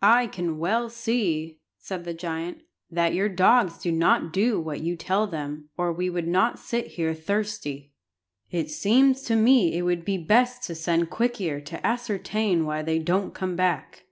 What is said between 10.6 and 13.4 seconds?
to send Quick ear to ascertain why they don't